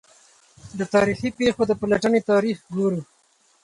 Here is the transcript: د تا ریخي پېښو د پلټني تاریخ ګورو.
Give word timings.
د 0.77 0.79
تا 0.91 0.99
ریخي 1.07 1.29
پېښو 1.39 1.63
د 1.67 1.71
پلټني 1.81 2.19
تاریخ 2.31 2.57
ګورو. 2.75 3.01